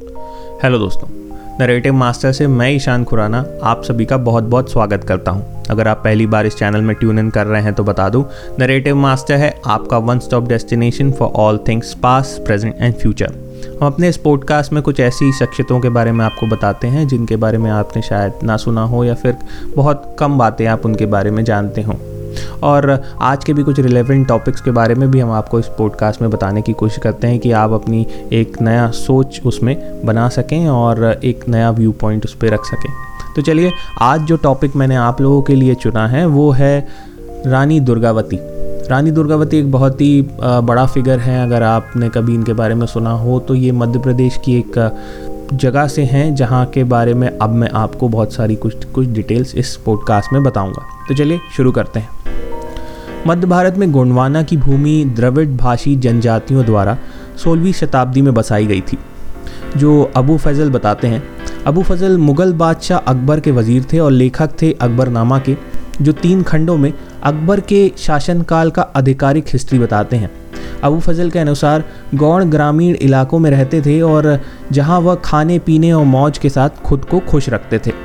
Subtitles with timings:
[0.00, 1.08] Hello दोस्तों
[1.60, 5.88] narrative master से मैं ईशान खुराना आप सभी का बहुत बहुत स्वागत करता हूँ। अगर
[5.88, 8.24] आप पहली बार इस चैनल में ट्यून इन कर रहे हैं तो बता दूँ
[8.58, 13.34] नरेटिव मास्टर है आपका one stop destination for all things past present and future
[13.82, 17.36] हम अपने इस पॉडकास्ट में कुछ ऐसी शख्सियतों के बारे में आपको बताते हैं जिनके
[17.36, 19.36] बारे में आपने शायद ना सुना हो या फिर
[19.76, 21.94] बहुत कम बातें आप उनके बारे में जानते हों।
[22.62, 26.22] और आज के भी कुछ रिलेवेंट टॉपिक्स के बारे में भी हम आपको इस पॉडकास्ट
[26.22, 30.68] में बताने की कोशिश करते हैं कि आप अपनी एक नया सोच उसमें बना सकें
[30.68, 32.92] और एक नया व्यू पॉइंट उस पर रख सकें।
[33.36, 36.86] तो चलिए, आज जो टॉपिक मैंने आप लोगों के लिए चुना है, वो है
[37.46, 38.38] रानी दुर्गावती।
[38.90, 43.10] रानी दुर्गावती एक बहुत ही बड़ा फिगर है। अगर आपने कभी इनके बारे में सुना
[43.10, 47.50] हो तो ये मध्य प्रदेश की एक जगह से हैं, जहाँ के बारे में अब
[47.50, 52.00] मैं आपको बहुत सारी कुछ कुछ डिटेल्स इस पॉडकास्ट में बताऊँगा। तो चलिए, शुरू करते
[52.00, 52.08] हैं।
[53.26, 56.96] मध्य भारत में गोंडवाना की भूमि द्रविड़ भाषी जनजातियों द्वारा
[57.36, 58.98] सोलहवीं शताब्दी में बसाई गई थी।
[59.76, 61.22] जो अबू फजल बताते हैं,
[61.66, 65.56] अबू फजल मुग़ल बादशाह अकबर के वज़ीर थे और लेखक थे अकबरनामा के,
[66.02, 70.30] जो तीन खंडों में अकबर के शासनकाल का आधिकारिक हिस्ट्री बताते हैं।
[70.82, 71.84] अबू फजल के अनुसार
[72.14, 74.38] गौड़ ग्रामीण इलाकों में रहते थे और
[74.72, 77.99] जहाँ वह खाने, पीने और मौज के साथ खुद को खुश रखते थे।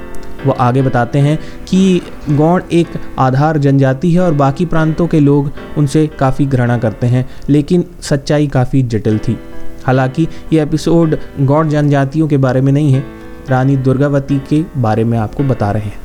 [0.45, 2.87] वो आगे बताते हैं कि गौड़ एक
[3.19, 8.47] आधार जनजाति है और बाकी प्रांतों के लोग उनसे काफ़ी घृणा करते हैं, लेकिन सच्चाई
[8.47, 9.37] काफ़ी जटिल थी।
[9.85, 13.03] हालाँकि ये एपिसोड गौड़ जनजातियों के बारे में नहीं है,
[13.49, 15.99] रानी दुर्गावती के बारे में आपको बता रहे हैं।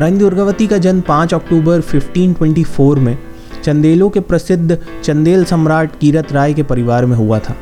[0.00, 3.18] रानी दुर्गावती का जन्म 5 अक्टूबर 1524 में
[3.64, 7.56] चंदेलों के प्रसिद्ध चंदेल सम्राट कीरत राय के परिवार में हुआ था।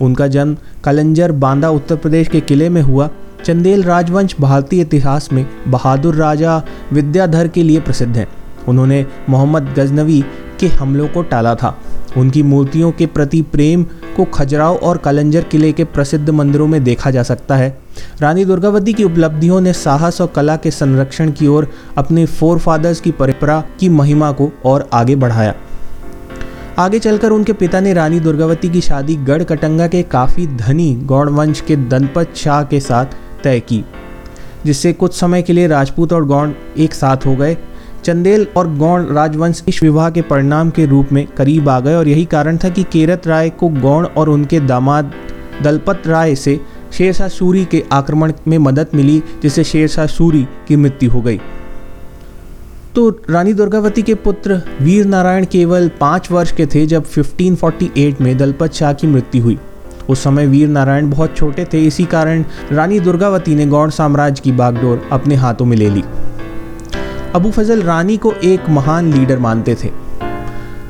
[0.00, 3.08] उनका जन्म कलंजर बांदा उत्तर प्रदेश के किले में हुआ
[3.46, 8.26] चंदेल राजवंश भारतीय इतिहास में बहादुर राजा विद्याधर के लिए प्रसिद्ध हैं।
[8.68, 10.24] उन्होंने मोहम्मद गजनवी
[10.60, 11.78] के हमलों को टाला था।
[12.16, 13.82] उनकी मूर्तियों के प्रति प्रेम
[14.16, 17.78] को खजराव और कलंजर किले के प्रसिद्ध मंदिरों में देखा जा सकता है।
[18.20, 23.00] रानी दुर्गावती की उपलब्धियों ने साहस और कला के संरक्षण की ओर अपने फोर फादर्स
[23.00, 25.54] की परंपरा की महिमा को और आगे बढ़ाया।
[26.78, 31.28] आगे चलकर उनके पिता ने रानी दुर्गावती की शादी गढ़ कटंगा के काफ़ी धनी गौड़
[31.30, 33.06] वंश के दनपत शाह के साथ
[33.44, 33.84] तय की,
[34.66, 36.48] जिससे कुछ समय के लिए राजपूत और गौड़
[36.78, 37.56] एक साथ हो गए।
[38.04, 42.08] चंदेल और गौड़ राजवंश इस विवाह के परिणाम के रूप में करीब आ गए और
[42.08, 45.12] यही कारण था कि केरत राय को गौड़ और उनके दामाद
[45.62, 46.60] दलपत राय से
[46.92, 51.40] शेरशाह सूरी के आक्रमण में मदद मिली, जिससे शेरशाह सूरी की मृत्यु हो गई।
[52.94, 58.36] तो रानी दुर्गावती के पुत्र वीर नारायण केवल पाँच वर्ष के थे, जब 1548 में
[58.38, 59.58] दलपत शाह की मृत्यु हुई।
[60.08, 64.52] उस समय वीर नारायण बहुत छोटे थे, इसी कारण रानी दुर्गावती ने गौड़ साम्राज्य की
[64.52, 66.04] बागडोर अपने हाथों में ले ली।
[67.34, 69.90] अबू फजल रानी को एक महान लीडर मानते थे।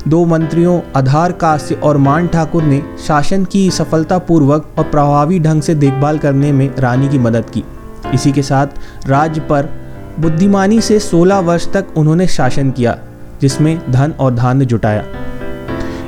[0.07, 5.75] दो मंत्रियों, आधार कास्य और मान ठाकुर ने शासन की सफलतापूर्वक और प्रभावी ढंग से
[5.75, 7.63] देखभाल करने में रानी की मदद की।
[8.13, 8.67] इसी के साथ
[9.07, 9.69] राज्य पर
[10.19, 12.97] बुद्धिमानी से 16 वर्ष तक उन्होंने शासन किया,
[13.41, 15.03] जिसमें धन और धान्य जुटाया।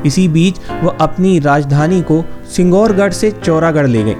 [0.06, 4.15] इसी बीच वह अपनी राजधानी को सिंगौरगढ़ से चौरागढ़ ले गए।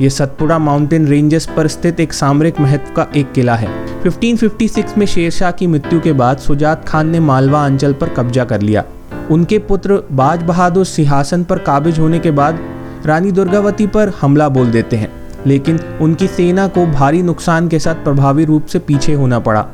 [0.00, 3.68] ये सतपुड़ा माउंटेन रेंजेस पर स्थित एक सामरिक महत्व का एक किला है।
[4.02, 8.60] 1556 में शेरशाह की मृत्यु के बाद सुजात खान ने मालवा अंचल पर कब्जा कर
[8.60, 8.84] लिया।
[9.30, 12.58] उनके पुत्र बाज बहादुर सिंहासन पर काबिज होने के बाद
[13.06, 15.12] रानी दुर्गावती पर हमला बोल देते हैं,
[15.46, 19.66] लेकिन उनकी सेना को भारी नुकसान के साथ प्रभावी रूप से पीछे होना पड़ा।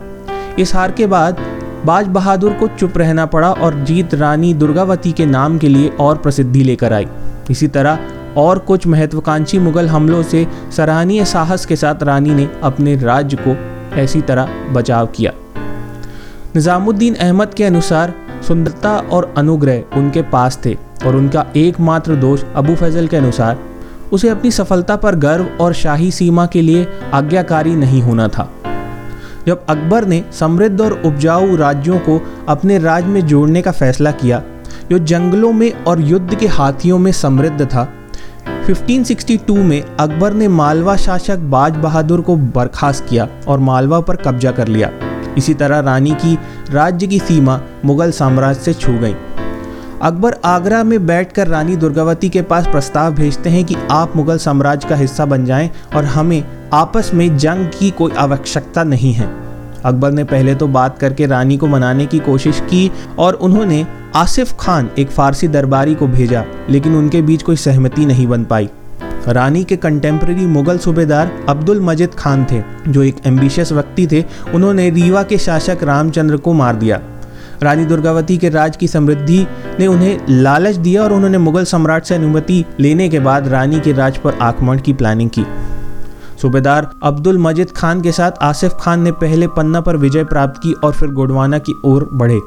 [0.59, 1.37] इस हार के बाद
[1.85, 6.19] बाज बहादुर को चुप रहना पड़ा और जीत रानी दुर्गावती के नाम के लिए और
[6.19, 7.07] प्रसिद्धि लेकर आई।
[7.51, 7.99] इसी तरह
[8.37, 10.47] और कुछ महत्वाकांक्षी मुगल हमलों से
[10.77, 13.55] सराहनीय साहस के साथ रानी ने अपने राज्य को
[13.97, 15.33] ऐसी तरह बचाव किया।
[16.55, 18.15] निज़ामुद्दीन अहमद के अनुसार
[18.49, 23.59] सुंदरता और अनुग्रह उनके पास थे और उनका एकमात्र दोष अबू फजल के अनुसार,
[24.13, 28.51] उसे अपनी सफलता पर गर्व और शाही सीमा के लिए आज्ञाकारी नहीं होना था।
[29.49, 34.43] जब अकबर ने समृद्ध और उपजाऊ राज्यों को अपने राज्य में जोड़ने का फैसला किया,
[34.91, 37.89] जो जंगलों में और युद्ध के हाथियों में समृद्ध था।
[38.67, 44.51] 1562 में अकबर ने मालवा शासक बाज बहादुर को बर्खास्त किया और मालवा पर कब्जा
[44.51, 44.91] कर लिया।
[45.39, 46.39] इसी तरह रानी की
[46.71, 49.15] राज्य की सीमा मुगल साम्राज्य से छू गई।
[50.03, 54.89] अकबर आगरा में बैठकर रानी दुर्गावती के पास प्रस्ताव भेजते हैं कि आप मुगल साम्राज्य
[54.89, 59.27] का हिस्सा बन जाएँ और हमें आपस में जंग की कोई आवश्यकता नहीं है।
[59.85, 63.87] अकबर ने पहले तो बात करके रानी को मनाने की कोशिश की और उन्होंने
[64.17, 68.69] आसिफ खान एक फारसी दरबारी को भेजा, लेकिन उनके बीच कोई सहमति नहीं बन पाई।
[69.29, 74.25] रानी के कंटेम्प्रेरी मुगल सूबेदार अब्दुल मजिद खान थे, जो एक एम्बिशियस व्यक्ति थे।
[74.55, 77.01] उन्होंने रीवा के शासक रामचंद्र को मार दिया।
[77.63, 79.47] रानी दुर्गावती के राज की समृद्धि
[79.81, 83.93] ने उन्हें लालच दिया और उन्होंने मुगल सम्राट से अनुमति लेने के बाद रानी के
[83.93, 85.45] राज पर आक्रमण की प्लानिंग की।
[86.43, 90.73] सूबेदार अब्दुल मजिद खान के साथ आसिफ खान ने पहले पन्ना पर विजय प्राप्त की
[90.75, 92.41] और फिर गोडवाना की ओर बढ़े।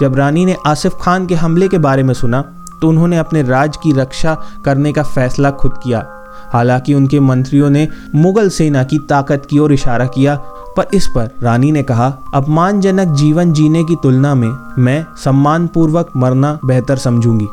[0.00, 2.42] जब रानी ने आसिफ खान के हमले के बारे में सुना
[2.82, 4.34] तो उन्होंने अपने राज की रक्षा
[4.64, 6.04] करने का फैसला खुद किया।
[6.52, 10.34] हालाँकि उनके मंत्रियों ने मुगल सेना की ताकत की ओर इशारा किया,
[10.76, 16.58] पर इस पर रानी ने कहा, अपमानजनक जीवन जीने की तुलना में मैं सम्मानपूर्वक मरना
[16.64, 17.48] बेहतर समझूँगी।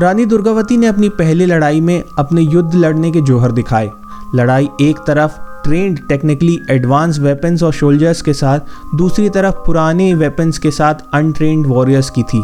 [0.00, 3.90] रानी दुर्गावती ने अपनी पहली लड़ाई में अपने युद्ध लड़ने के जोहर दिखाए।
[4.34, 5.32] लड़ाई एक तरफ़
[5.64, 8.60] ट्रेंड टेक्निकली एडवांस वेपन्स और शोल्जर्स के साथ,
[8.94, 12.42] दूसरी तरफ़ पुराने वेपन्स के साथ अनट्रेंड वॉरियर्स की थी।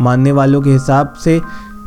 [0.00, 1.40] मानने वालों के हिसाब से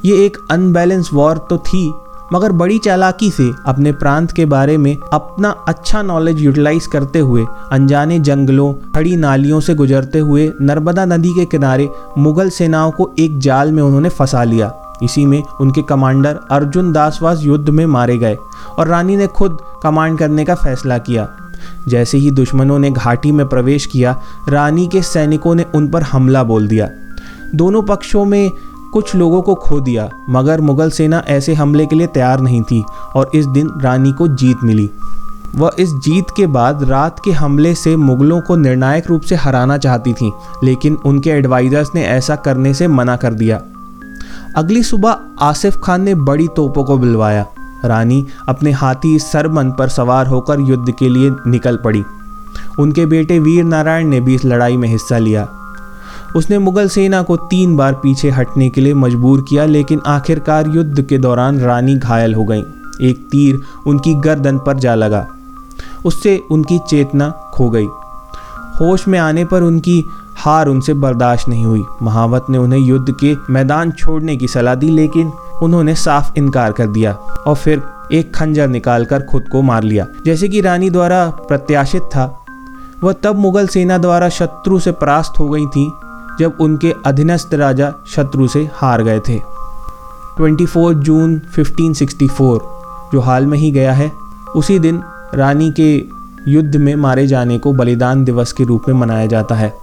[0.05, 1.91] ये एक अनबैलेंस वॉर तो थी,
[2.33, 7.45] मगर बड़ी चालाकी से अपने प्रांत के बारे में अपना अच्छा नॉलेज यूटिलाइज करते हुए,
[7.71, 13.39] अनजाने जंगलों, खड़ी नालियों से गुजरते हुए नर्मदा नदी के किनारे मुगल सेनाओं को एक
[13.39, 14.71] जाल में उन्होंने फंसा लिया।
[15.03, 18.37] इसी में उनके कमांडर अर्जुन दासवास युद्ध में मारे गए।
[18.81, 21.27] और रानी ने खुद कमांड करने का फैसला किया।
[21.87, 26.43] जैसे ही दुश्मनों ने घाटी में प्रवेश किया, रानी के सैनिकों ने उन पर हमला
[26.43, 26.89] बोल दिया।
[27.55, 28.51] दोनों पक्षों में
[28.93, 32.83] कुछ लोगों को खो दिया, मगर मुगल सेना ऐसे हमले के लिए तैयार नहीं थी
[33.15, 34.89] और इस दिन रानी को जीत मिली।
[35.55, 39.77] वह इस जीत के बाद रात के हमले से मुगलों को निर्णायक रूप से हराना
[39.77, 40.31] चाहती थी,
[40.63, 43.61] लेकिन उनके एडवाइजर्स ने ऐसा करने से मना कर दिया।
[44.55, 47.45] अगली सुबह आसिफ खान ने बड़ी तोपों को बुलवाया।
[47.85, 52.03] रानी अपने हाथी सरमन पर सवार होकर युद्ध के लिए निकल पड़ी।
[52.79, 55.47] उनके बेटे वीर नारायण ने भी इस लड़ाई में हिस्सा लिया।
[56.35, 61.01] उसने मुगल सेना को तीन बार पीछे हटने के लिए मजबूर किया, लेकिन आखिरकार युद्ध
[61.01, 62.63] के दौरान रानी घायल हो गई।
[63.01, 65.27] एक तीर उनकी गर्दन पर जा लगा।
[66.05, 67.87] उससे उनकी चेतना खो गई।
[68.79, 70.05] होश में आने पर उनकी
[70.41, 74.89] हार उनसे बर्दाश्त नहीं हुई। महावत ने उन्हें युद्ध के मैदान छोड़ने की सलाह दी,
[74.89, 75.31] लेकिन
[75.63, 80.49] उन्होंने साफ़ इनकार कर दिया और फिर एक खंजर निकालकर खुद को मार लिया। जैसे
[80.49, 82.45] कि रानी द्वारा प्रत्याशित था,
[83.03, 85.91] वह तब मुगल सेना द्वारा शत्रु से परास्त हो गई थी,
[86.39, 89.39] जब उनके अधीनस्थ राजा शत्रु से हार गए थे।
[90.37, 92.59] 24 जून 1564
[93.13, 94.11] जो हाल में ही गया है,
[94.55, 95.03] उसी दिन
[95.33, 96.03] रानी के
[96.51, 99.80] युद्ध में मारे जाने को बलिदान दिवस के रूप में मनाया जाता है।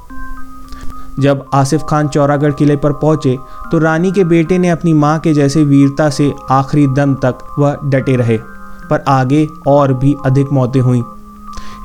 [1.19, 3.37] जब आसिफ खान चौरागढ़ किले पर पहुँचे
[3.71, 7.79] तो रानी के बेटे ने अपनी माँ के जैसे वीरता से आखिरी दम तक वह
[7.85, 8.39] डटे रहे,
[8.91, 11.03] पर आगे और भी अधिक मौतें हुई।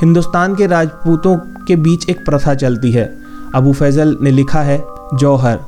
[0.02, 1.36] हिंदुस्तान के राजपूतों
[1.68, 3.06] के बीच एक प्रथा चलती है।
[3.56, 4.84] अबू फैजल ने लिखा है,
[5.14, 5.60] जौहर,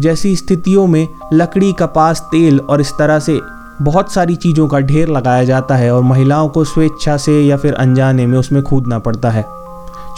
[0.00, 3.40] जैसी स्थितियों में लकड़ी, कपास, तेल और इस तरह से
[3.82, 7.74] बहुत सारी चीज़ों का ढेर लगाया जाता है और महिलाओं को स्वेच्छा से या फिर
[7.74, 9.44] अनजाने में उसमें कूदना पड़ता है।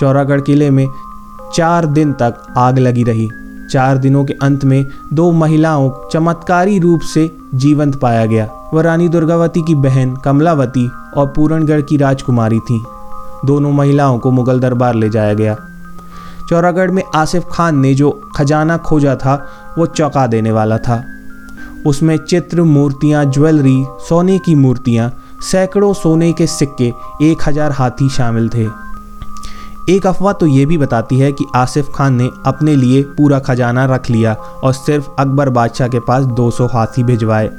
[0.00, 0.86] चौरागढ़ किले में
[1.54, 3.28] चार दिन तक आग लगी रही।
[3.70, 9.08] चार दिनों के अंत में दो महिलाओं चमत्कारी रूप से जीवंत पाया गया। वह रानी
[9.08, 12.82] दुर्गावती की बहन, कमलावती और पूरणगढ़ की राजकुमारी थी।
[13.44, 15.56] दोनों महिलाओं को मुगल दरबार ले जाया गया।
[16.48, 19.46] चौरागढ़ में आसिफ खान ने जो खजाना खोजा था,
[19.78, 21.02] वो चौंका देने वाला था।
[21.86, 28.48] उसमें चित्र, मूर्तियाँ, ज्वेलरी, सोने की मूर्तियाँ, सैकड़ों सोने के सिक्के, एक हज़ार हाथी शामिल
[28.48, 28.66] थे।
[29.90, 33.84] एक अफवाह तो ये भी बताती है कि आसिफ खान ने अपने लिए पूरा खजाना
[33.86, 37.50] रख लिया और सिर्फ़ अकबर बादशाह के पास 200 हाथी भिजवाए।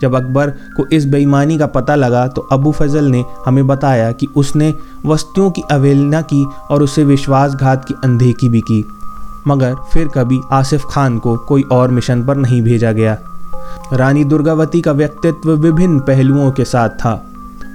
[0.00, 4.26] जब अकबर को इस बेईमानी का पता लगा तो अबू फजल ने हमें बताया कि
[4.36, 4.74] उसने
[5.06, 8.84] वस्तुओं की अवहेलना की और उसे विश्वासघात की अनदेखी भी की।
[9.46, 13.16] मगर फिर कभी आसिफ खान को कोई और मिशन पर नहीं भेजा गया।
[13.92, 17.22] रानी दुर्गावती का व्यक्तित्व विभिन्न पहलुओं के साथ था।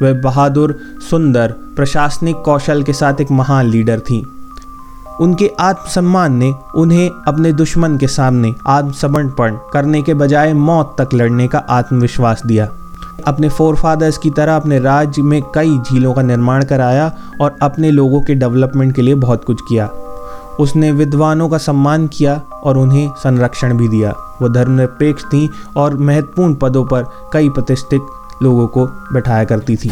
[0.02, 4.28] वह बहादुर, सुंदर, प्रशासनिक कौशल के साथ एक महान लीडर थी।
[5.22, 11.48] उनके आत्मसम्मान ने उन्हें अपने दुश्मन के सामने आत्मसमर्पण करने के बजाय मौत तक लड़ने
[11.48, 12.70] का आत्मविश्वास दिया।
[13.28, 17.92] अपने फोर फादर्स की तरह अपने राज्य में कई झीलों का निर्माण कराया और अपने
[17.92, 19.90] लोगों के डेवलपमेंट के लिए बहुत कुछ किया।
[20.60, 26.56] उसने विद्वानों का सम्मान किया और उन्हें संरक्षण भी दिया। वह धर्मनिरपेक्ष थी और महत्वपूर्ण
[26.56, 28.02] पदों पर कई प्रतिष्ठित
[28.44, 29.92] लोगों को बैठाया करती थी।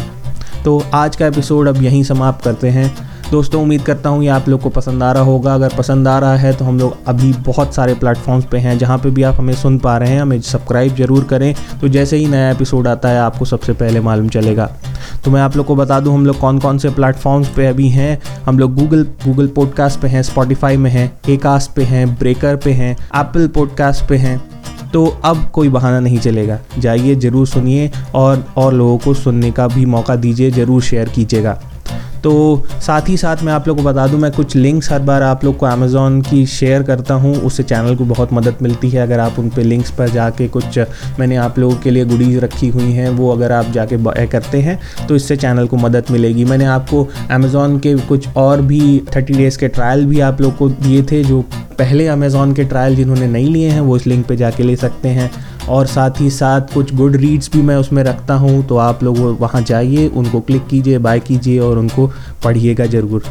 [0.64, 2.90] तो आज का एपिसोड अब यहीं समाप्त करते हैं।
[3.30, 6.18] दोस्तों, उम्मीद करता हूँ ये आप लोग को पसंद आ रहा होगा। अगर पसंद आ
[6.18, 9.34] रहा है तो हम लोग अभी बहुत सारे प्लेटफॉर्म्स पे हैं जहाँ पे भी आप
[9.34, 13.08] हमें सुन पा रहे हैं। हमें सब्सक्राइब ज़रूर करें। तो जैसे ही नया एपिसोड आता
[13.08, 14.70] है, आपको सबसे पहले मालूम चलेगा।
[15.24, 17.88] तो मैं आप लोग को बता दूँ, हम लोग कौन कौन से प्लेटफॉर्म्स पे अभी
[17.88, 18.20] हैं?
[18.46, 22.72] हम लोग गूगल गूगल पॉडकास्ट पे हैं स्पॉटिफाई में हैं एकास्ट पे हैं ब्रेकर पे
[22.72, 24.51] हैं एप्पल पॉडकास्ट पे हैं।
[24.92, 29.66] तो अब कोई बहाना नहीं चलेगा। जाइए ज़रूर सुनिए और और लोगों को सुनने का
[29.68, 31.60] भी मौका दीजिए, ज़रूर शेयर कीजिएगा।
[32.24, 32.32] तो
[32.82, 35.44] साथ ही साथ मैं आप लोग को बता दूँ, मैं कुछ लिंक्स हर बार आप
[35.44, 39.20] लोग को अमेज़ोन की शेयर करता हूँ। उससे चैनल को बहुत मदद मिलती है। अगर
[39.20, 40.78] आप उन पर लिंक्स पर जाके कुछ
[41.18, 44.60] मैंने आप लोगों के लिए गुडीज़ रखी हुई हैं, वो अगर आप जाके बाय करते
[44.60, 49.34] हैं तो इससे चैनल को मदद मिलेगी। मैंने आपको अमेज़ोन के कुछ और भी थर्टी
[49.34, 51.44] डेज़ के ट्रायल भी आप लोग को दिए थे, जो
[51.78, 55.08] पहले अमेज़ोन के ट्रायल जिन्होंने नहीं लिए हैं, वो इस लिंक पर जाके ले सकते
[55.08, 55.30] हैं।
[55.68, 59.18] और साथ ही साथ कुछ गुड रीड्स भी मैं उसमें रखता हूँ तो आप लोग
[59.40, 62.06] वहाँ जाइए, उनको क्लिक कीजिए बाय कीजिए और उनको
[62.44, 63.24] पढ़िएगा ज़रूर।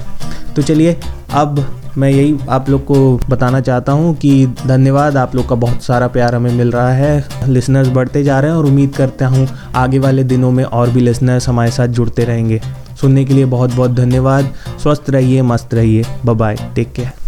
[0.55, 0.97] तो चलिए,
[1.31, 1.65] अब
[1.97, 2.95] मैं यही आप लोग को
[3.29, 7.47] बताना चाहता हूँ कि धन्यवाद, आप लोग का बहुत सारा प्यार हमें मिल रहा है।
[7.47, 11.01] लिसनर्स बढ़ते जा रहे हैं और उम्मीद करता हूँ आगे वाले दिनों में और भी
[11.01, 12.61] लिसनर्स हमारे साथ जुड़ते रहेंगे।
[13.01, 17.20] सुनने के लिए बहुत बहुत धन्यवाद, स्वस्थ रहिए, मस्त रहिए बाय टेक केयर